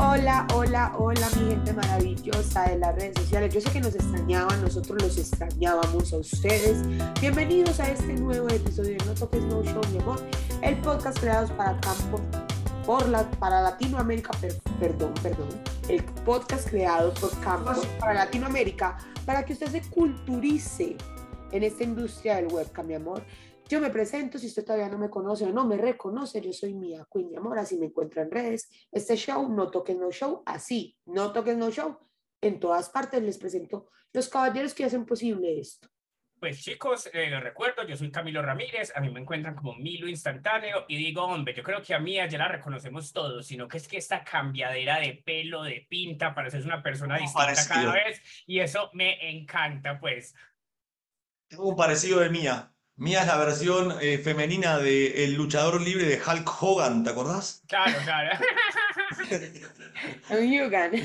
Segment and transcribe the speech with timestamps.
[0.00, 3.52] Hola, hola, hola, mi gente maravillosa de las redes sociales.
[3.52, 6.84] Yo sé que nos extrañaban, nosotros los extrañábamos a ustedes.
[7.20, 10.20] Bienvenidos a este nuevo episodio de No Toques No Show, mi amor.
[10.62, 12.20] El podcast creado para campo,
[12.86, 14.30] por la, para Latinoamérica,
[14.78, 15.48] perdón, perdón.
[15.88, 20.96] El podcast creado por Campos para Latinoamérica, para que usted se culturice
[21.50, 23.24] en esta industria del webcam, mi amor.
[23.68, 26.72] Yo me presento, si usted todavía no me conoce o no me reconoce, yo soy
[26.72, 28.70] Mia Queen, mi amor, así me encuentro en redes.
[28.90, 31.98] Este show, No Toques No Show, así, No Toques No Show,
[32.40, 35.86] en todas partes les presento los caballeros que hacen posible esto.
[36.40, 40.08] Pues chicos, eh, les recuerdo, yo soy Camilo Ramírez, a mí me encuentran como Milo
[40.08, 43.76] Instantáneo y digo, hombre, yo creo que a Mía ya la reconocemos todos, sino que
[43.76, 48.60] es que esta cambiadera de pelo, de pinta, parece una persona distinta cada vez y
[48.60, 50.34] eso me encanta, pues.
[51.48, 52.72] Tengo un parecido de Mía.
[52.98, 57.62] Mía es la versión eh, femenina del luchador libre de Hulk Hogan, ¿te acordás?
[57.68, 58.38] Claro, claro.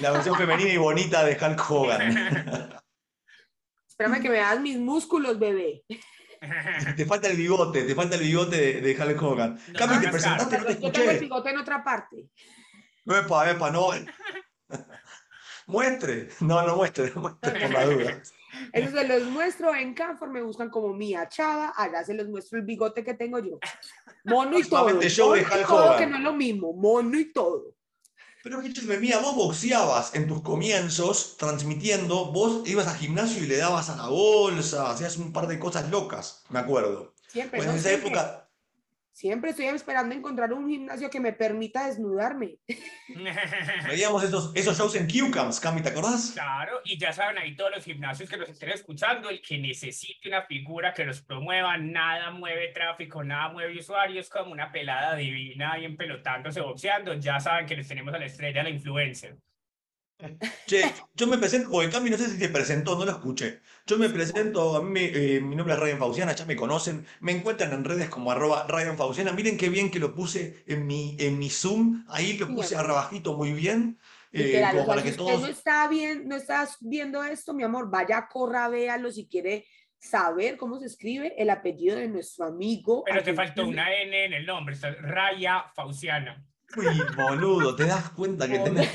[0.01, 2.71] la versión femenina y bonita de Hulk Hogan.
[3.87, 5.83] Espérame que me das mis músculos, bebé.
[6.97, 9.59] Te falta el bigote, te falta el bigote de, Hulk Hogan.
[9.67, 10.87] No, Cami, te presentaste, no te escuché.
[10.87, 12.25] Yo tengo el bigote en otra parte.
[13.05, 13.91] Epa, epa, no.
[15.67, 16.29] Muestre.
[16.39, 18.21] No, no muestre, no muestre por la duda.
[18.71, 22.59] Eso se los muestro en Canfor, me buscan como Mía Chava, allá se los muestro
[22.59, 23.59] el bigote que tengo yo.
[24.25, 25.01] Mono y todo.
[25.01, 27.75] Show de todo que no es lo mismo, mono y todo.
[28.43, 28.61] Pero
[28.99, 33.95] Mía, vos boxeabas en tus comienzos, transmitiendo, vos ibas al gimnasio y le dabas a
[33.95, 37.13] la bolsa, hacías un par de cosas locas, me acuerdo.
[37.29, 37.59] Siempre.
[37.59, 38.42] Pues en esa época
[39.13, 42.57] Siempre estoy esperando encontrar un gimnasio que me permita desnudarme.
[43.87, 46.31] Veíamos esos, esos shows en QCamps, Cami, ¿te acordás?
[46.33, 50.29] Claro, y ya saben ahí todos los gimnasios que nos estén escuchando, el que necesite
[50.29, 55.73] una figura que los promueva, nada mueve tráfico, nada mueve usuarios, como una pelada divina
[55.73, 59.37] ahí pelotándose, boxeando, ya saben que les tenemos a la estrella, la influencer.
[60.65, 63.61] Che, yo me presento, porque Cami no sé si te presentó, no lo escuché.
[63.85, 67.33] Yo me presento, a mí eh, mi nombre es Ryan Fauciana, ya me conocen, me
[67.33, 69.33] encuentran en redes como arroba Ryan Fauciana.
[69.33, 73.35] Miren qué bien que lo puse en mi, en mi Zoom, ahí lo puse abajito
[73.35, 73.99] muy bien.
[74.31, 75.41] Eh, como para que todos...
[75.41, 79.65] no está bien, no estás viendo esto, mi amor, vaya, corra, véalo si quiere
[79.99, 83.03] saber cómo se escribe el apellido de nuestro amigo.
[83.05, 86.41] Pero te faltó una N en el nombre, Raya Fauciana.
[86.75, 88.89] Uy, boludo, te das cuenta que tenés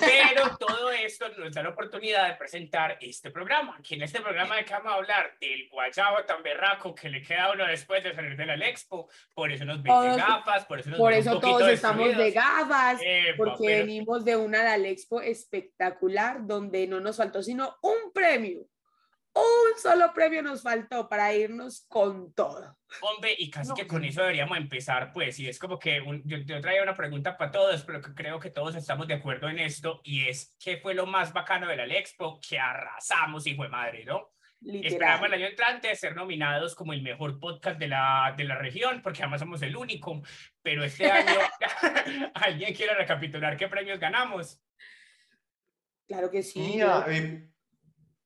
[0.00, 4.56] Pero todo esto nos da la oportunidad de presentar este programa, que en este programa
[4.56, 8.02] de que vamos a hablar del guayabo tan berraco que le queda a uno después
[8.02, 11.12] de salir de la Expo, por eso nos ven de gafas, por eso nos Por
[11.12, 13.00] eso todos estamos de gafas,
[13.36, 18.66] porque venimos de una Expo espectacular donde no nos faltó sino un premio
[19.40, 22.76] un solo premio nos faltó para irnos con todo.
[23.02, 26.82] Hombre, y casi que con eso deberíamos empezar, pues, y es como que yo, traía
[26.82, 30.56] una pregunta para todos, pero creo que todos estamos de acuerdo en esto, y es,
[30.58, 32.40] ¿qué fue lo más bacano de la Expo?
[32.40, 34.30] Que arrasamos, hijo de madre, ¿no?
[34.60, 34.92] Literal.
[34.92, 39.02] Esperamos el año entrante ser nominados como el mejor podcast de la, de la región,
[39.02, 40.20] porque además somos el único,
[40.62, 41.38] pero este año,
[42.34, 44.60] ¿alguien quiere recapitular qué premios ganamos?
[46.08, 46.80] Claro que sí.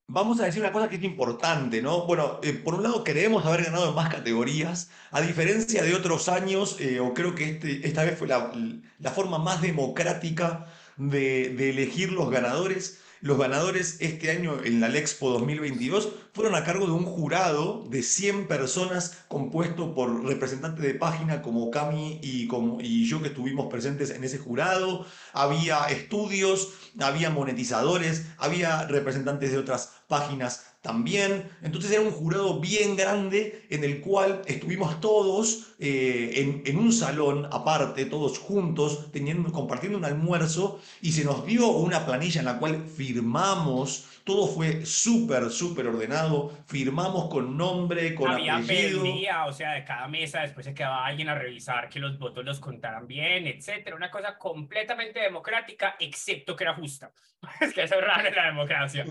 [0.08, 2.06] Vamos a decir una cosa que es importante, ¿no?
[2.06, 6.28] Bueno, eh, por un lado queremos haber ganado en más categorías, a diferencia de otros
[6.28, 8.52] años, eh, o creo que este, esta vez fue la,
[9.14, 13.00] forma más democrática de, de elegir los ganadores.
[13.22, 18.02] Los ganadores este año en la Lexpo 2022 fueron a cargo de un jurado de
[18.02, 23.68] 100 personas compuesto por representantes de página como Cami y, como, y yo que estuvimos
[23.68, 25.06] presentes en ese jurado.
[25.32, 31.48] Había estudios, había monetizadores, había representantes de otras páginas también.
[31.62, 37.46] Entonces era un jurado bien grande en el cual estuvimos todos eh, en, un salón
[37.50, 42.58] aparte, todos juntos, teniendo, compartiendo un almuerzo y se nos dio una planilla en la
[42.58, 44.06] cual firmamos.
[44.24, 46.56] Todo fue súper, súper ordenado.
[46.66, 49.04] Firmamos con nombre, con Había apellido.
[49.46, 52.60] o sea, de cada mesa después se quedaba alguien a revisar que los votos los
[52.60, 53.96] contaran bien, etcétera.
[53.96, 57.12] Una cosa completamente democrática, excepto que era justa.
[57.60, 59.04] Es que eso es raro en la democracia.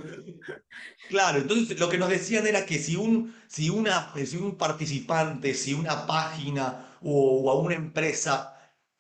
[1.10, 5.54] Claro, entonces lo que nos decían era que si un, si una, si un participante,
[5.54, 8.58] si una página o, o una empresa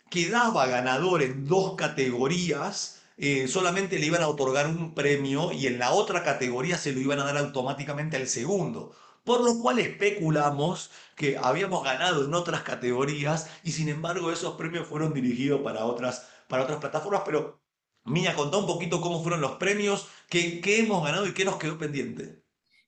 [0.09, 5.77] quedaba ganador en dos categorías, eh, solamente le iban a otorgar un premio y en
[5.77, 8.95] la otra categoría se lo iban a dar automáticamente al segundo.
[9.23, 14.87] Por lo cual especulamos que habíamos ganado en otras categorías y sin embargo esos premios
[14.87, 17.61] fueron dirigidos para otras, para otras plataformas, pero
[18.05, 21.57] Mía, contá un poquito cómo fueron los premios, qué, qué hemos ganado y qué nos
[21.57, 22.41] quedó pendiente.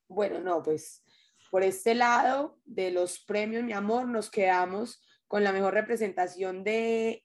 [0.08, 1.04] Bueno, no, pues
[1.52, 7.24] por este lado de los premios, mi amor, nos quedamos con la mejor representación de,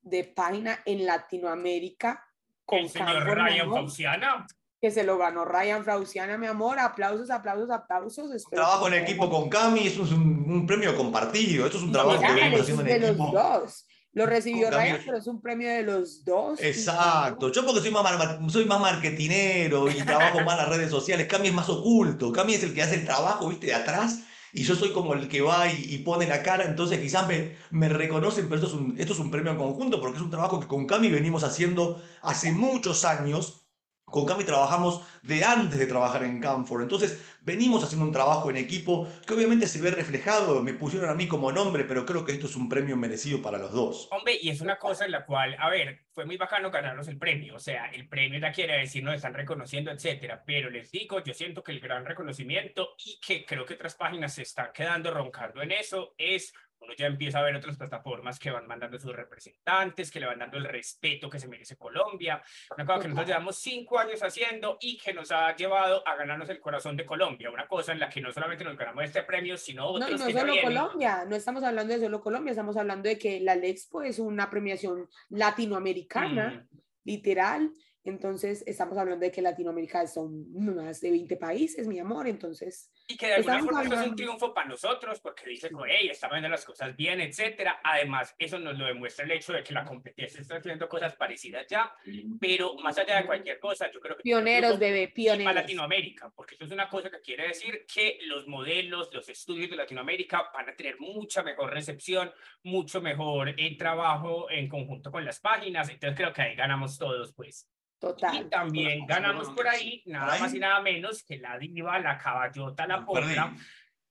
[0.00, 2.25] de página en Latinoamérica
[2.66, 4.46] con El señor Ryan Fauciana.
[4.80, 6.78] que se lo ganó Ryan Frauciana, mi amor.
[6.78, 8.30] Aplausos, aplausos, aplausos.
[8.32, 11.92] Espero Trabajo en equipo con Cami, eso es un, un premio compartido, esto es un
[11.92, 13.30] trabajo que venimos haciendo es en de los equipo.
[13.32, 13.86] dos.
[14.12, 16.58] Lo recibió Ryan, pero es un premio de los dos.
[16.62, 20.90] Exacto, yo porque soy más, mar- soy más marketinero y trabajo más en las redes
[20.90, 24.20] sociales, Cami es más oculto, Cami es el que hace el trabajo, viste, de atrás,
[24.56, 27.90] y yo soy como el que va y, pone la cara, entonces quizás me, me
[27.90, 30.58] reconocen, pero esto es, un, esto es un premio en conjunto, porque es un trabajo
[30.58, 33.65] que con Cami venimos haciendo hace muchos años,
[34.06, 38.56] con Cami trabajamos de antes de trabajar en Camfor, entonces venimos haciendo un trabajo en
[38.56, 42.30] equipo que obviamente se ve reflejado, me pusieron a mí como nombre, pero creo que
[42.30, 44.08] esto es un premio merecido para los dos.
[44.12, 47.18] Hombre, y es una cosa en la cual, a ver, fue muy bacano ganarnos el
[47.18, 51.22] premio, o sea, el premio ya quiere decir nos están reconociendo, etcétera, pero les digo,
[51.24, 55.12] yo siento que el gran reconocimiento y que creo que otras páginas se están quedando
[55.12, 59.14] roncando en eso es uno ya empieza a ver otras plataformas que van mandando sus
[59.14, 62.42] representantes, que le van dando el respeto que se merece Colombia,
[62.76, 66.48] una cosa que nosotros llevamos cinco años haciendo y que nos ha llevado a ganarnos
[66.50, 69.56] el corazón de Colombia, una cosa en la que no solamente nos ganamos este premio,
[69.56, 70.54] sino No, otros y no que solo.
[70.62, 74.48] Colombia, no estamos hablando de solo Colombia, estamos hablando de que la Lexpo es una
[74.50, 76.76] premiación latinoamericana, Mm.
[77.04, 77.70] literal.
[78.06, 82.26] Entonces, estamos hablando de que Latinoamérica son más de 20 países, mi amor.
[82.28, 85.68] Entonces, Y que de alguna forma eso es un hablando- triunfo para nosotros, porque dice,
[85.88, 87.80] hey, estamos viendo las cosas bien, etcétera.
[87.82, 91.66] Además, eso nos lo demuestra el hecho de que la competencia está haciendo cosas parecidas
[91.68, 91.92] ya,
[92.40, 94.22] pero más allá de cualquier cosa, yo creo que...
[94.22, 95.54] pioneros, bebé, y para pioneros.
[95.54, 99.76] Latinoamérica, porque eso es una cosa que quiere decir que los modelos, los estudios de
[99.76, 102.30] Latinoamérica van a tener mucha mejor recepción,
[102.62, 107.32] mucho mejor el trabajo en conjunto con las páginas, entonces creo que ahí ganamos todos,
[107.34, 107.68] pues.
[107.98, 108.36] Total.
[108.36, 112.86] Y también ganamos por ahí, nada más y nada menos que la diva, la caballota,
[112.86, 113.54] la potra,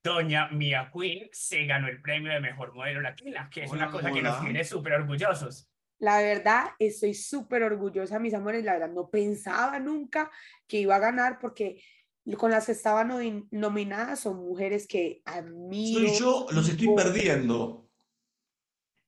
[0.04, 3.92] doña Mia Queen, se ganó el premio de mejor modelo latina, que es una Hola,
[3.92, 5.70] cosa que nos tiene súper orgullosos.
[6.00, 8.64] La verdad, estoy súper orgullosa, mis amores.
[8.64, 10.30] La verdad, no pensaba nunca
[10.68, 11.82] que iba a ganar porque
[12.38, 16.08] con las que estaban nomin- nominadas son mujeres que admiro.
[16.10, 17.88] Soy yo, los estoy perdiendo.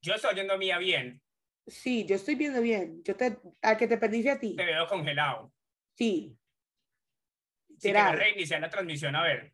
[0.02, 1.22] Yo estoy oyendo a Mia bien,
[1.68, 3.04] Sí, yo estoy viendo bien.
[3.04, 4.56] Yo te, al que te perdí fue a ti.
[4.56, 5.52] te veo congelado.
[5.96, 6.38] Sí.
[7.78, 9.54] Si quieres reiniciar la transmisión, a ver.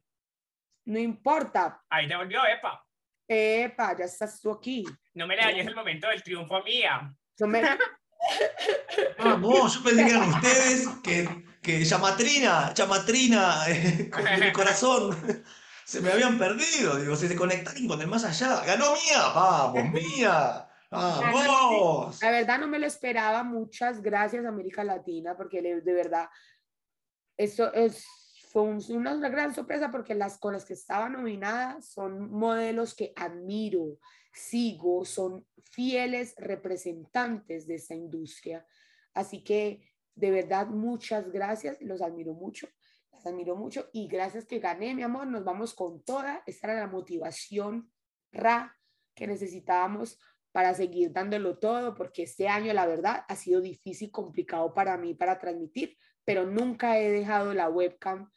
[0.86, 1.84] No importa.
[1.90, 2.86] Ahí te volvió, epa.
[3.28, 4.86] Epa, ya estás tú aquí.
[5.14, 7.16] No me le dañes el momento del triunfo a Mia.
[7.40, 7.62] No me-
[9.18, 15.44] Vamos, yo pensé que eran ustedes, que, que Chamatrina, Chamatrina, eh, con mi corazón,
[15.86, 18.64] se me habían perdido, digo, se conectaron con el más allá.
[18.66, 19.22] ¡Ganó Mía!
[19.34, 20.68] ¡Vamos, Mía!
[20.94, 22.22] ¡Vamos!
[22.22, 23.44] La verdad no me lo esperaba.
[23.44, 26.30] Muchas gracias América Latina porque de verdad
[27.38, 28.06] esto es
[28.54, 33.12] fue un- una gran sorpresa porque las con las que estaba nominada son modelos que
[33.16, 33.98] admiro,
[34.32, 38.64] sigo, son fieles representantes de esta industria.
[39.16, 42.68] Así que de verdad muchas gracias, los admiro mucho.
[43.12, 46.44] Las admiro mucho y gracias que gané, mi amor, nos vamos con toda.
[46.46, 47.92] Esta era la motivación
[48.32, 48.78] ra
[49.16, 50.20] que necesitábamos
[50.54, 55.16] para seguir dándolo todo, porque este año, la verdad, ha sido difícil, complicado para mí
[55.16, 58.32] para transmitir, pero nunca he dejado la webcam,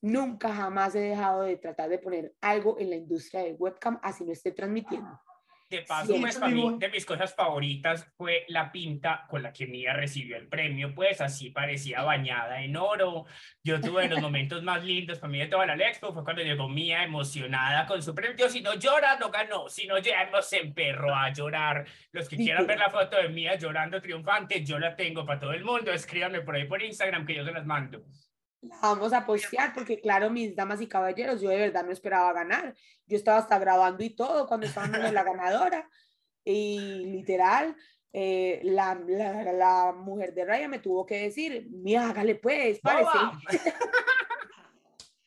[0.00, 4.24] nunca jamás he dejado de tratar de poner algo en la industria de webcam, así
[4.24, 5.20] no esté transmitiendo.
[5.70, 9.66] De paso, Sí, pues mí, de mis cosas favoritas fue la pinta con la que
[9.66, 13.26] Mía recibió el premio, pues así parecía bañada en oro.
[13.62, 16.68] Yo tuve los momentos más lindos para mí de toda la Expo, fue cuando llegó
[16.68, 18.48] Mía emocionada con su premio.
[18.48, 21.86] Si no llora, no ganó, si no ya nos emperró a llorar.
[22.12, 25.52] Los que quieran ver la foto de Mía llorando triunfante, yo la tengo para todo
[25.52, 25.92] el mundo.
[25.92, 28.04] Escríbanme por ahí por Instagram que yo se las mando.
[28.60, 32.32] La vamos a postear porque, claro, mis damas y caballeros, yo de verdad no esperaba
[32.32, 32.74] ganar.
[33.06, 35.88] Yo estaba hasta grabando y todo cuando estaban dando la ganadora.
[36.44, 37.76] Y literal,
[38.12, 43.10] eh, la, la, la mujer de Raya me tuvo que decir, mira, hágale pues, parece.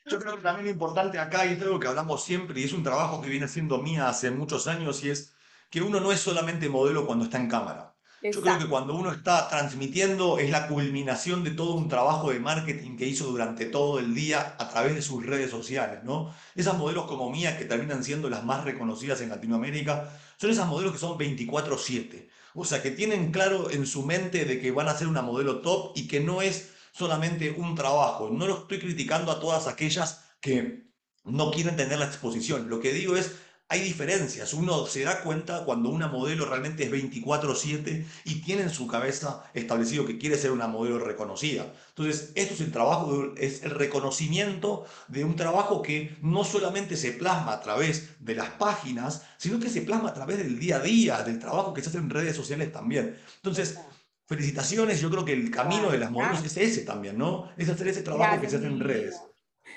[0.06, 2.74] Yo creo que también lo importante acá, y es algo que hablamos siempre, y es
[2.74, 5.34] un trabajo que viene haciendo Mía hace muchos años, y es
[5.70, 7.91] que uno no es solamente modelo cuando está en cámara.
[8.24, 12.40] Yo creo que cuando uno está transmitiendo es la culminación de todo un trabajo de
[12.40, 16.34] marketing que hizo durante todo el día a través de sus redes sociales, ¿no?
[16.56, 20.94] Esas modelos como Mía que terminan siendo las más reconocidas en Latinoamérica son esas modelos
[20.94, 22.30] que son 24/7.
[22.54, 25.62] O sea, que tienen claro en su mente de que van a ser una modelo
[25.62, 28.30] top y que no es solamente un trabajo.
[28.30, 30.92] No lo estoy criticando a todas aquellas que
[31.24, 32.70] no quieren tener la exposición.
[32.70, 33.36] Lo que digo es,
[33.72, 34.54] hay diferencias.
[34.54, 39.46] Uno se da cuenta cuando una modelo realmente es 24/7 y tiene en su cabeza
[39.54, 41.72] establecido que quiere ser una modelo reconocida.
[41.88, 47.14] Entonces, esto es el trabajo, es el reconocimiento de un trabajo que no solamente se
[47.14, 50.82] plasma a través de las páginas, sino que se plasma a través del día a
[50.82, 53.18] día, del trabajo que se hace en redes sociales también.
[53.38, 53.80] Entonces,
[54.28, 55.00] felicitaciones.
[55.00, 57.50] Yo creo que el camino de las modelos es ese también, ¿no?
[57.56, 59.16] Es hacer ese trabajo que se hace en redes.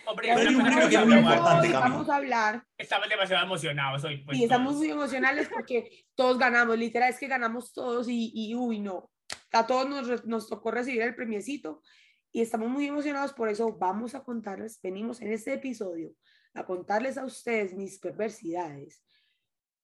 [0.07, 4.19] Hombre, una cosa libro que es muy importante, vamos a hablar Estamos demasiado emocionados hoy.
[4.25, 4.79] Pues, y estamos todos.
[4.79, 9.11] muy emocionales porque todos ganamos, literal es que ganamos todos y, y uy, no,
[9.53, 11.83] a todos nos, nos tocó recibir el premiecito
[12.33, 16.13] y estamos muy emocionados, por eso vamos a contarles, venimos en este episodio
[16.55, 19.05] a contarles a ustedes mis perversidades,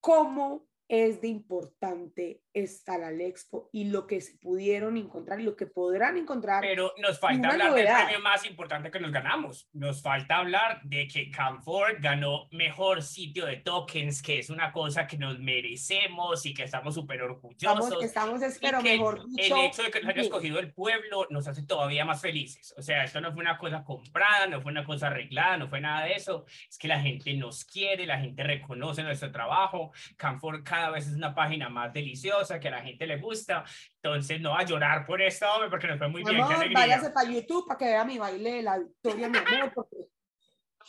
[0.01, 5.55] cómo es de importante estar al Expo y lo que se pudieron encontrar y lo
[5.55, 6.63] que podrán encontrar.
[6.63, 8.07] Pero nos falta hablar del novedad.
[8.07, 9.69] premio más importante que nos ganamos.
[9.73, 15.07] Nos falta hablar de que Camford ganó mejor sitio de tokens, que es una cosa
[15.07, 18.03] que nos merecemos y que estamos súper orgullosos.
[18.03, 21.29] Estamos, estamos es, pero mejor el dicho, hecho de que nos haya escogido el pueblo
[21.31, 22.75] nos hace todavía más felices.
[22.77, 25.81] O sea, esto no fue una cosa comprada, no fue una cosa arreglada, no fue
[25.81, 26.47] nada de eso.
[26.69, 29.93] Es que la gente nos quiere, la gente reconoce nuestro trabajo.
[30.17, 33.65] Camford cada vez es una página más deliciosa, que a la gente le gusta.
[34.03, 36.47] Entonces, no va a llorar por esto, hombre, porque nos fue muy Mi bien.
[36.49, 39.73] qué amor, váyase para YouTube para que vea mi baile de la victoria, mi amor,
[39.75, 39.97] porque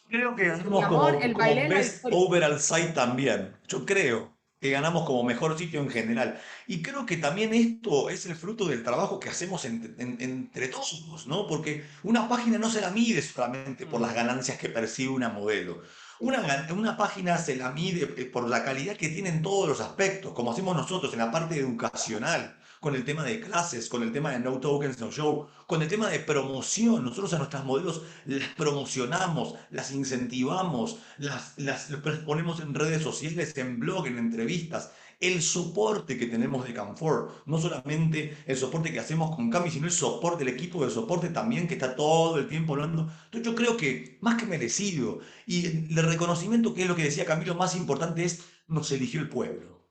[0.07, 2.05] Creo que ganamos amor, como, el como baile la Best.
[2.11, 3.55] Overall Site también.
[3.67, 6.39] Yo creo que ganamos como mejor sitio en general.
[6.67, 10.67] Y creo que también esto es el fruto del trabajo que hacemos en- en- entre
[10.67, 11.47] todos, ¿no?
[11.47, 15.81] Porque una página no se la mide solamente por las ganancias que percibe una modelo.
[16.21, 19.81] Una, una página se la mide eh, por la calidad que tiene en todos los
[19.81, 24.11] aspectos, como hacemos nosotros en la parte educacional, con el tema de clases, con el
[24.11, 27.03] tema de no tokens, no show, con el tema de promoción.
[27.03, 31.85] Nosotros a nuestras modelos las promocionamos, las incentivamos, las, las
[32.23, 34.91] ponemos en redes sociales, en blog, en entrevistas.
[35.21, 39.85] El soporte que tenemos de Camfor, no solamente el soporte que hacemos con Cami, sino
[39.85, 43.03] el soporte, el equipo de soporte también que está todo el tiempo hablando.
[43.25, 47.25] Entonces yo creo que más que merecido y el reconocimiento, que es lo que decía
[47.25, 49.87] Camilo, más importante es nos eligió el pueblo.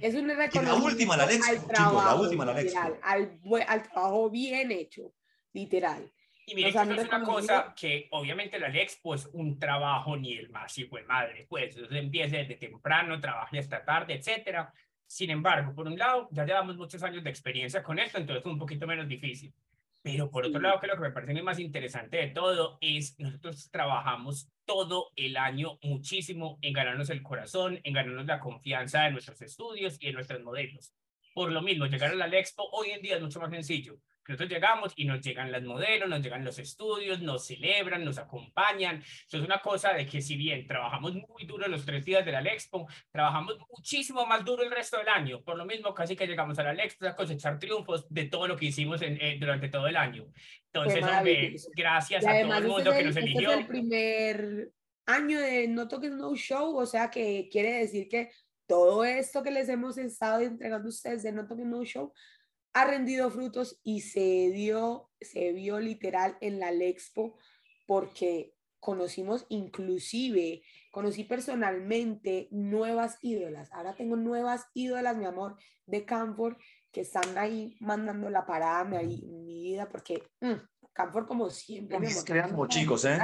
[0.00, 4.30] es un Y la reconocimiento última, la al chicos, la última, la literal, al trabajo
[4.30, 5.14] bien hecho,
[5.52, 6.12] literal.
[6.48, 10.48] Y miren que es una cosa que obviamente la Expo es un trabajo ni el
[10.50, 14.72] más hijo de madre, pues empieza desde temprano, trabaja hasta tarde, etcétera.
[15.04, 18.50] Sin embargo, por un lado, ya llevamos muchos años de experiencia con esto, entonces es
[18.50, 19.52] un poquito menos difícil.
[20.02, 23.68] Pero por otro lado, que lo que me parece más interesante de todo es nosotros
[23.72, 29.42] trabajamos todo el año muchísimo en ganarnos el corazón, en ganarnos la confianza de nuestros
[29.42, 30.94] estudios y de nuestros modelos.
[31.34, 33.98] Por lo mismo, llegar a la Expo hoy en día es mucho más sencillo.
[34.28, 39.02] Nosotros llegamos y nos llegan las modelos, nos llegan los estudios, nos celebran, nos acompañan.
[39.26, 42.32] Eso es una cosa de que si bien trabajamos muy duro los tres días de
[42.32, 45.42] la Expo, trabajamos muchísimo más duro el resto del año.
[45.42, 48.56] Por lo mismo, casi que llegamos a la Expo a cosechar triunfos de todo lo
[48.56, 50.26] que hicimos en, eh, durante todo el año.
[50.72, 53.50] Entonces, hombre, gracias Y a todo el este mundo es que el, nos este eligió.
[53.52, 54.70] es el primer
[55.06, 58.30] año de No Toques No Show, o sea que quiere decir que
[58.66, 62.12] todo esto que les hemos estado entregando a ustedes de No Toques No Show
[62.76, 67.38] ha rendido frutos y se dio, se vio literal en la Lexpo
[67.86, 73.72] porque conocimos inclusive, conocí personalmente nuevas ídolas.
[73.72, 75.56] Ahora tengo nuevas ídolas, mi amor,
[75.86, 76.58] de Camford
[76.92, 80.56] que están ahí mandando la parada mi, mi vida porque mm,
[80.92, 81.96] Camford como siempre.
[82.26, 83.18] creando, Camford chicos, ¿eh?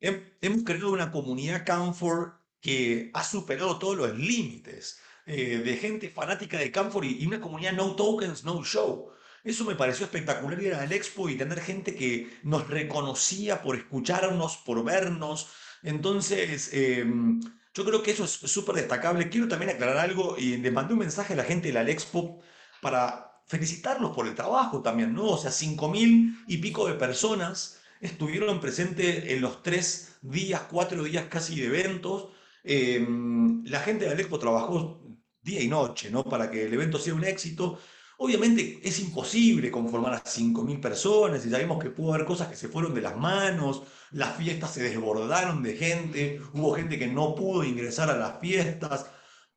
[0.00, 6.58] Hemos creado una comunidad Camfor que ha superado todos los límites eh, de gente fanática
[6.58, 9.10] de Camfor y, una comunidad no tokens, no show.
[9.44, 14.56] Eso me pareció espectacular ir al expo y tener gente que nos reconocía por escucharnos,
[14.58, 15.48] por vernos.
[15.82, 17.04] Entonces, eh,
[17.74, 19.28] yo creo que eso es súper destacable.
[19.30, 22.40] Quiero también aclarar algo y le mandé un mensaje a la gente de la expo
[22.80, 25.24] para felicitarlos por el trabajo también, ¿no?
[25.24, 31.02] O sea, cinco mil y pico de personas estuvieron presentes en los tres días, cuatro
[31.04, 32.28] días casi de eventos.
[32.64, 33.04] Eh,
[33.64, 35.01] la gente de la Expo trabajó
[35.42, 36.24] día y noche, ¿no?
[36.24, 37.78] Para que el evento sea un éxito.
[38.18, 42.68] Obviamente es imposible conformar a 5.000 personas y sabemos que pudo haber cosas que se
[42.68, 43.82] fueron de las manos,
[44.12, 49.06] las fiestas se desbordaron de gente, hubo gente que no pudo ingresar a las fiestas,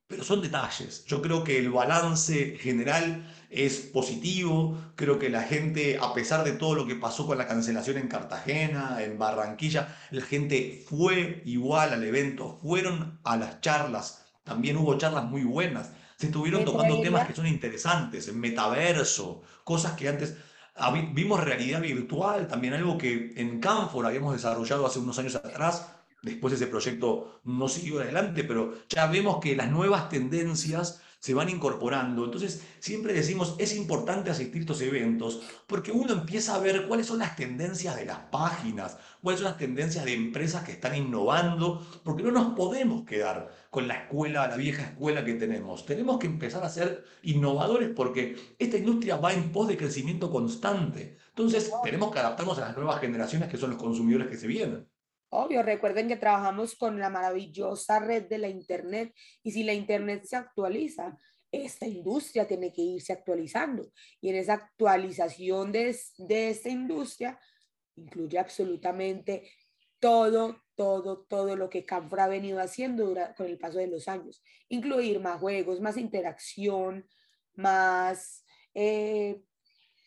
[0.07, 1.05] pero son detalles.
[1.05, 6.53] Yo creo que el balance general es positivo, creo que la gente, a pesar de
[6.53, 11.93] todo lo que pasó con la cancelación en Cartagena, en Barranquilla, la gente fue igual
[11.93, 17.27] al evento, fueron a las charlas, también hubo charlas muy buenas, se estuvieron tocando temas
[17.27, 20.37] que son interesantes, metaverso, cosas que antes
[21.13, 25.89] vimos realidad virtual, también algo que en Canfor habíamos desarrollado hace unos años atrás,
[26.21, 31.49] después ese proyecto no siguió adelante, pero ya vemos que las nuevas tendencias se van
[31.49, 32.23] incorporando.
[32.23, 37.07] Entonces, siempre decimos, es importante asistir a estos eventos porque uno empieza a ver cuáles
[37.07, 41.83] son las tendencias de las páginas, cuáles son las tendencias de empresas que están innovando,
[42.03, 45.87] porque no nos podemos quedar con la escuela, la vieja escuela que tenemos.
[45.87, 51.17] Tenemos que empezar a ser innovadores porque esta industria va en pos de crecimiento constante.
[51.29, 54.87] Entonces, tenemos que adaptarnos a las nuevas generaciones que son los consumidores que se vienen.
[55.35, 59.13] Obvio, recuerden que trabajamos con la maravillosa red de la Internet
[59.43, 61.19] y si la Internet se actualiza,
[61.51, 63.91] esta industria tiene que irse actualizando.
[64.21, 67.37] Y en esa actualización de, de esta industria
[67.97, 69.49] incluye absolutamente
[69.99, 74.41] todo, todo, todo lo que Canfor ha venido haciendo con el paso de los años.
[74.69, 77.07] Incluir más juegos, más interacción,
[77.55, 79.41] más eh,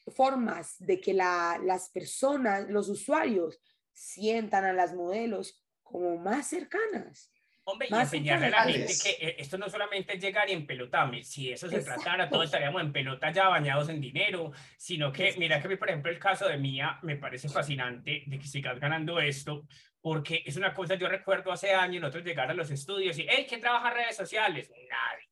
[0.07, 3.61] formas de que las personas, los usuarios,
[3.99, 7.33] sientan a las modelos como más cercanas.
[7.65, 11.23] Hombre, y enseñarle a la gente que eh, esto no solamente es llegar y empelotame,
[11.23, 15.61] si eso se tratara, todos estaríamos en pelota ya bañados en dinero, sino que, mira
[15.61, 19.67] que por ejemplo, el caso de Mía me parece fascinante de que sigas ganando esto,
[20.01, 23.45] porque es una cosa, yo recuerdo hace años nosotros llegar a los estudios y, hey,
[23.47, 24.71] ¿quién trabaja en redes sociales?
[24.71, 25.28] Nadie.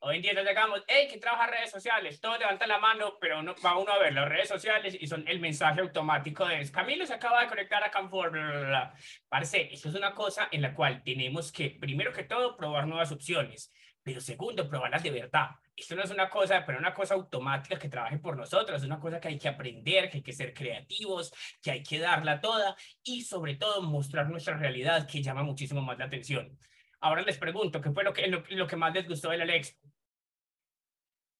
[0.00, 2.20] Hoy en día nos llegamos, hey, que trabaja redes sociales?
[2.20, 5.26] Todos levantan la mano, pero uno, va uno a ver las redes sociales y son
[5.26, 8.94] el mensaje automático de Camilo se acaba de conectar a Canfor, bla, bla, bla.
[9.28, 13.10] Parce, eso es una cosa en la cual tenemos que, primero que todo, probar nuevas
[13.10, 15.48] opciones, pero segundo, probarlas de verdad.
[15.74, 19.00] Esto no es una cosa, pero una cosa automática que trabaje por nosotros, es una
[19.00, 22.76] cosa que hay que aprender, que hay que ser creativos, que hay que darla toda
[23.02, 26.56] y sobre todo mostrar nuestra realidad que llama muchísimo más la atención.
[27.00, 29.78] Ahora les pregunto, ¿qué fue lo que, lo, que más les gustó del Alex?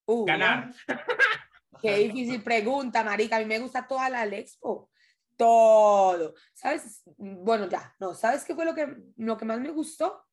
[0.05, 0.73] Uh, Ganar.
[1.81, 3.37] Qué difícil pregunta, marica.
[3.37, 4.89] A mí me gusta toda la Expo.
[5.37, 6.33] Todo.
[6.53, 7.03] ¿Sabes?
[7.17, 8.13] Bueno, ya, no.
[8.13, 10.25] ¿Sabes qué fue lo que, lo que más me gustó?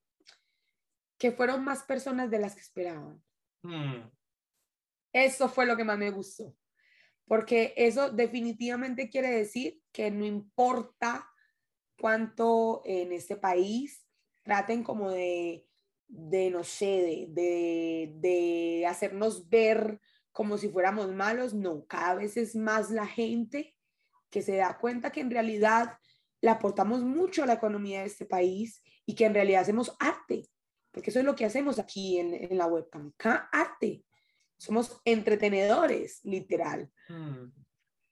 [1.18, 3.22] Que fueron más personas de las que esperaban.
[3.62, 4.10] Hmm.
[5.12, 6.56] Eso fue lo que más me gustó.
[7.26, 11.28] Porque eso definitivamente quiere decir que no importa
[11.98, 14.05] cuánto en este país
[14.46, 15.66] traten como de
[16.08, 20.00] de, no sé, de, de, hacernos ver
[20.32, 23.74] como si fuéramos malos, no, cada vez es más la gente
[24.30, 25.98] que se da cuenta que en realidad
[26.40, 30.46] le aportamos mucho a la economía de este país y que en realidad hacemos arte,
[30.90, 33.12] porque eso es lo que hacemos aquí en, en la webcam,
[33.50, 34.04] arte.
[34.58, 36.90] Somos entretenedores, literal.
[37.08, 37.48] Hmm.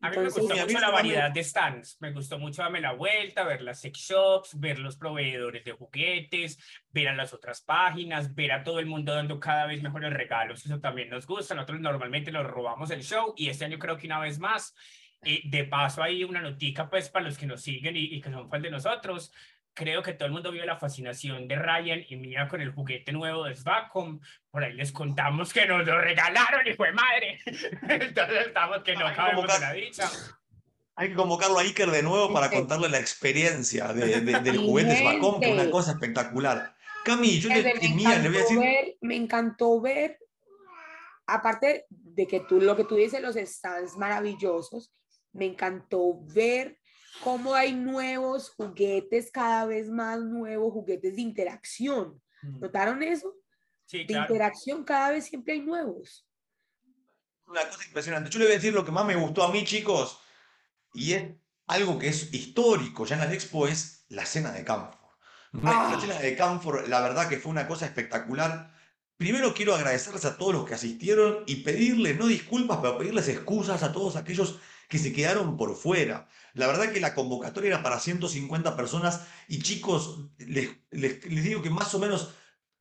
[0.05, 3.43] A mí me gustó mucho la variedad de stands, me gustó mucho darme la vuelta,
[3.45, 6.59] ver las sex shops, ver los proveedores de juguetes,
[6.91, 10.67] ver a las otras páginas, ver a todo el mundo dando cada vez mejores regalos,
[10.67, 14.07] eso también nos gusta, nosotros normalmente nos robamos el show y este año creo que
[14.07, 14.75] una vez más,
[15.23, 18.31] eh, de paso hay una notica pues para los que nos siguen y, y que
[18.31, 19.33] son fans de nosotros,
[19.75, 23.13] creo que todo el mundo vio la fascinación de Ryan y mía con el juguete
[23.13, 24.21] nuevo de Svacom.
[24.51, 27.41] Por ahí les contamos que nos lo regalaron y fue madre.
[27.47, 30.11] Entonces estamos que no cabemos la dicha.
[30.97, 35.41] Hay que convocarlo a Iker de nuevo para contarle la experiencia de, del juguete Svacom,
[35.41, 36.75] que es una cosa espectacular.
[37.05, 38.97] Cami, yo le, mía, le voy a decir...
[39.03, 40.19] me encantó ver,
[41.27, 44.95] aparte de que tú, lo que tú dices, los stands maravillosos,
[45.33, 46.79] me encantó ver
[47.23, 52.21] cómo hay nuevos juguetes, cada vez más nuevos juguetes de interacción.
[52.43, 53.35] ¿Notaron eso?
[53.87, 56.27] Sí, de interacción cada vez siempre hay nuevos.
[57.47, 58.31] Una cosa impresionante.
[58.31, 60.19] Yo le voy a decir lo que más me gustó a mí, chicos,
[60.95, 61.25] y es
[61.67, 65.01] algo que es histórico ya en la expo, es la cena de Camfor.
[65.53, 66.01] La ah.
[66.01, 68.75] cena de Camfor, la verdad que fue una cosa espectacular.
[69.17, 73.83] Primero quiero agradecerles a todos los que asistieron y pedirles, no disculpas, pero pedirles excusas
[73.83, 76.29] a todos aquellos que se quedaron por fuera.
[76.55, 81.71] La verdad que la convocatoria era para 150 personas y chicos, les, les, digo que
[81.71, 82.31] más o menos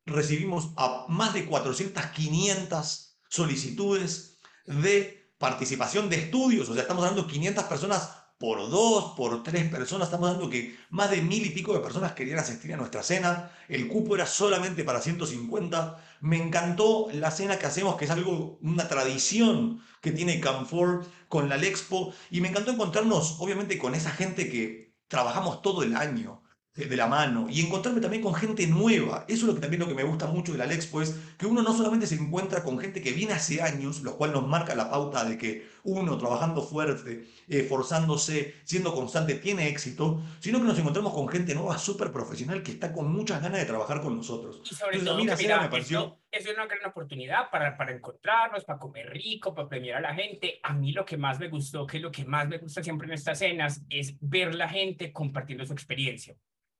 [0.06, 7.26] recibimos a más de 400, 500 solicitudes de participación de estudios, o sea, estamos dando
[7.26, 11.72] 500 personas por dos, por tres personas, estamos dando que más de mil y pico
[11.72, 17.08] de personas querían asistir a nuestra cena, el cupo era solamente para 150, me encantó
[17.14, 22.12] la cena que hacemos, que es algo, una tradición que tiene Camfor con la Lexpo,
[22.30, 26.42] y me encantó encontrarnos, obviamente, con esa gente que trabajamos todo el año,
[26.74, 29.24] de la mano y encontrarme también con gente nueva.
[29.28, 31.46] Eso es lo que también lo que me gusta mucho de la Lexpo es que
[31.46, 34.74] uno no solamente se encuentra con gente que viene hace años, lo cual nos marca
[34.74, 40.78] la pauta de que uno trabajando fuerte, esforzándose, siendo constante, tiene éxito, sino que nos
[40.78, 44.60] encontramos con gente nueva, súper profesional, que está con muchas ganas de trabajar con nosotros.
[44.68, 46.18] Y sobre todo, mira, me pareció...
[46.32, 50.58] es una gran oportunidad para, para encontrarnos, para comer rico, para premiar a la gente.
[50.64, 53.06] A mí lo que más me gustó, que es lo que más me gusta siempre
[53.06, 56.34] en estas cenas, es ver la gente compartiendo su experiencia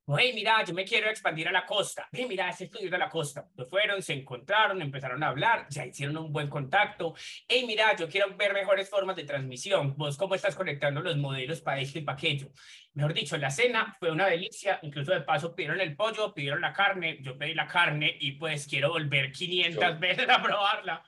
[0.06, 2.08] hey, mira, yo me quiero expandir a la costa.
[2.12, 3.46] Hey, mira, ese estudio de la costa.
[3.54, 7.14] Pues fueron, se encontraron, empezaron a hablar, ya hicieron un buen contacto.
[7.48, 9.94] Hey, mira, yo quiero ver mejores formas de transmisión.
[9.96, 12.48] Vos cómo estás conectando los modelos para esto y para aquello.
[12.92, 14.78] Mejor dicho, la cena fue una delicia.
[14.82, 17.18] Incluso de paso pidieron el pollo, pidieron la carne.
[17.22, 21.02] Yo pedí la carne y pues quiero volver 500 veces a probarla.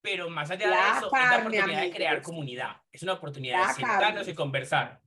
[0.00, 2.76] Pero más allá de eso, es la oportunidad de crear comunidad.
[2.90, 5.00] Es una oportunidad de sentarnos y conversar.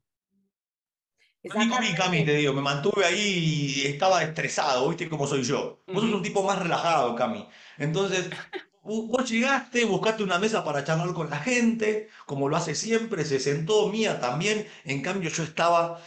[1.53, 5.84] A mí, Cami, te digo, me mantuve ahí y estaba estresado, ¿viste cómo soy yo?
[5.91, 7.47] Vos sos un tipo más relajado, Cami.
[7.77, 8.29] Entonces,
[8.81, 13.39] vos llegaste, buscaste una mesa para charlar con la gente, como lo hace siempre, se
[13.39, 14.67] sentó mía también.
[14.86, 16.01] En cambio, yo estaba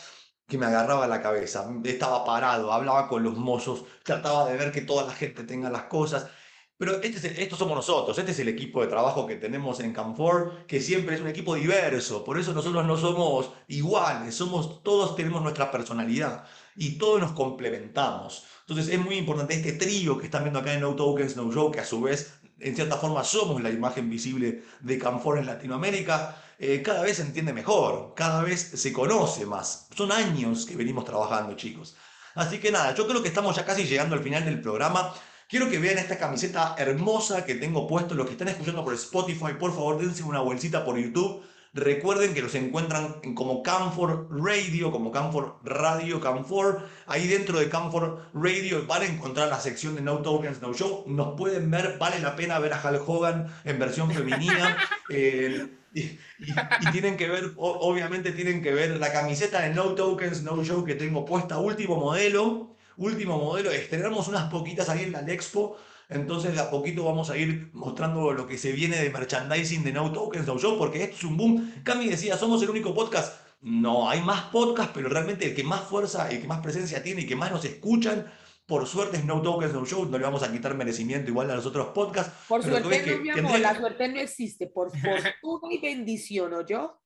[0.47, 4.81] que me agarraba la cabeza, estaba parado, hablaba con los mozos, trataba de ver que
[4.81, 6.31] toda la gente tenga las cosas.
[6.79, 10.65] Pero este estos somos nosotros, este es el equipo de trabajo que tenemos en Camfor,
[10.69, 15.43] que siempre es un equipo diverso, por eso nosotros no somos iguales, somos, todos tenemos
[15.43, 16.45] nuestra personalidad
[16.77, 18.45] y todos nos complementamos.
[18.61, 21.73] Entonces es muy importante este trío que están viendo acá en No Tokens, No Show,
[21.73, 26.41] que a su vez, en cierta forma, somos la imagen visible de Camfor en Latinoamérica,
[26.61, 29.89] eh, cada vez se entiende mejor, cada vez se conoce más.
[29.97, 31.97] Son años que venimos trabajando, chicos.
[32.37, 35.13] Así que nada, yo creo que estamos ya casi llegando al final del programa.
[35.49, 38.15] Quiero que vean esta camiseta hermosa que tengo puesto.
[38.15, 41.43] Los que están escuchando por Spotify, por favor, dense una vueltita por YouTube.
[41.73, 46.87] Recuerden que los encuentran como Camfor Radio, como Camfor Radio Camfor.
[47.07, 51.05] Ahí dentro de Camfor Radio van a encontrar la sección de No Tokens No Show.
[51.07, 54.77] Nos pueden ver, vale la pena ver a Hulk Hogan en versión femenina.
[55.11, 60.43] Eh, y, y, tienen que ver, obviamente tienen que ver la camiseta de No Tokens
[60.43, 63.71] No Show que tengo puesta, último modelo último modelo.
[63.71, 65.77] Estrenamos unas poquitas ahí en la Expo.
[66.11, 69.93] Entonces de a poquito vamos a ir mostrando lo que se viene de merchandising de
[69.93, 71.83] No Tokens No Show, porque esto es un boom.
[71.85, 73.41] Cami decía, somos el único podcast.
[73.61, 77.23] No, hay más podcasts, pero realmente el que más fuerza, el que más presencia tiene
[77.23, 78.33] y que más nos escuchan,
[78.67, 80.07] por suerte es No Tokens No Show.
[80.07, 82.33] No le vamos a quitar merecimiento igual a los otros podcasts.
[82.49, 84.67] Por suerte no, mi amor, la suerte no existe.
[84.67, 84.91] Por
[85.43, 86.99] fortuna y bendición, ¿o yo?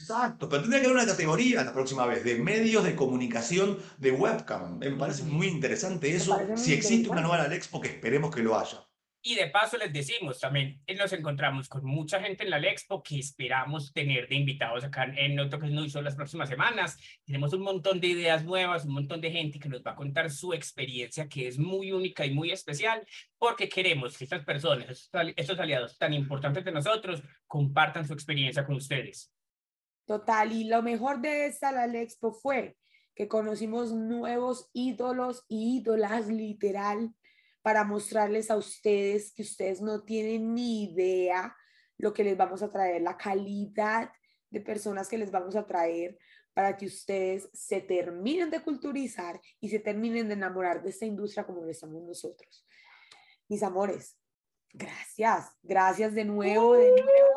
[0.00, 4.12] Exacto, pero tendría que haber una categoría la próxima vez de medios de comunicación de
[4.12, 4.78] webcam.
[4.78, 6.38] Me parece muy interesante eso.
[6.56, 8.78] Si existe una nueva Lexpo, que esperemos que lo haya.
[9.22, 13.02] Y de paso les decimos también, eh, nos encontramos con mucha gente en la Lexpo
[13.02, 16.96] que esperamos tener de invitados acá en No Toques No hizo las próximas semanas.
[17.26, 20.30] Tenemos un montón de ideas nuevas, un montón de gente que nos va a contar
[20.30, 25.58] su experiencia que es muy única y muy especial porque queremos que estas personas, estos
[25.60, 29.30] aliados tan importantes de nosotros, compartan su experiencia con ustedes.
[30.06, 32.76] Total, y lo mejor de esta, la Expo, fue
[33.14, 37.14] que conocimos nuevos ídolos y ídolas literal
[37.62, 41.56] para mostrarles a ustedes que ustedes no tienen ni idea
[41.98, 44.10] lo que les vamos a traer, la calidad
[44.48, 46.18] de personas que les vamos a traer
[46.54, 51.44] para que ustedes se terminen de culturizar y se terminen de enamorar de esta industria
[51.44, 52.66] como lo estamos nosotros.
[53.48, 54.18] Mis amores,
[54.72, 57.29] gracias, gracias de nuevo, de nuevo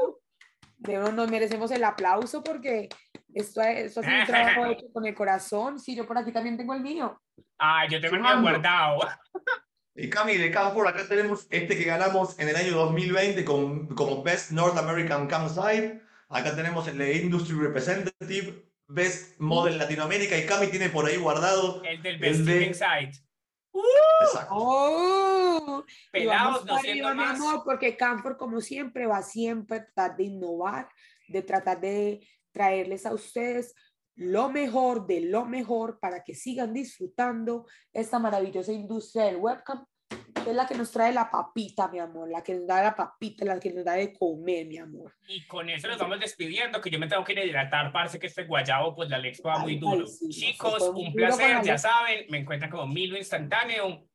[0.84, 2.90] de nos merecemos el aplauso porque
[3.34, 5.80] esto, esto ha sido un trabajo hecho con el corazón.
[5.80, 7.20] Sí, yo por aquí también tengo el mío.
[7.58, 9.00] Ah, yo tengo el mío guardado.
[9.96, 14.24] Y Cami, de Camfor, acá tenemos este que ganamos en el año 2020 con, como
[14.24, 16.02] Best North American Campsite.
[16.30, 20.38] Acá tenemos el de Industry Representative, Best Model Latinoamérica.
[20.38, 22.76] Y Cami tiene por ahí guardado el del Best el
[23.74, 23.80] ¡Uh!
[24.52, 27.40] Oh, Pelados, no siendo más.
[27.66, 30.88] porque Camfor, como siempre, va siempre a tratar de innovar,
[31.28, 33.74] de tratar de traerles a ustedes
[34.16, 39.86] lo mejor de lo mejor para que sigan disfrutando esta maravillosa industria del webcam
[40.36, 43.46] es la que nos trae la papita, mi amor, la que nos da la papita,
[43.46, 45.16] la que nos da de comer, mi amor.
[45.28, 48.20] Y con eso nos vamos despidiendo, que yo me tengo que ir a hidratar, parece
[48.20, 50.06] que este guayabo, pues la Lexpo va muy duro.
[50.30, 54.08] Chicos, un placer, ya saben, me encuentran como Milo Instantáneo.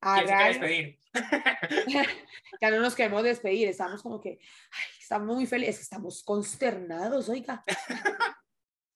[0.00, 0.98] ¿Quién se quiere despedir?
[2.60, 7.62] ya no nos queremos despedir, estamos como que, ay, estamos muy felices, estamos consternados, oiga.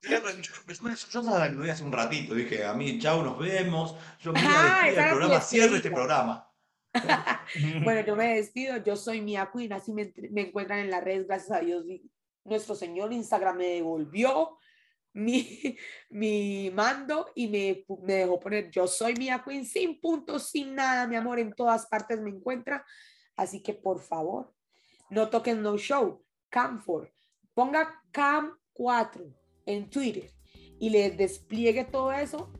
[0.03, 0.19] Yo,
[1.11, 3.95] yo saludé hace un ratito, dije, a mí, chau, nos vemos.
[4.21, 6.51] Yo me ah, el programa, cierro este programa.
[7.85, 11.27] bueno, yo me despido, yo soy Mia Queen, así me, me, encuentran en las redes,
[11.27, 11.85] gracias a Dios.
[12.45, 14.59] Nuestro Señor Instagram me devolvió
[15.13, 15.77] mi,
[16.11, 21.07] mi mando y me, me dejó poner, yo soy Mia Queen, sin puntos, sin nada,
[21.07, 22.87] mi amor, en todas partes me encuentra.
[23.37, 24.55] Así que por favor,
[25.11, 27.13] no toquen no show, Camfor,
[27.55, 29.39] ponga Cam 4
[29.72, 30.30] en Twitter
[30.78, 32.50] y les despliegue todo eso,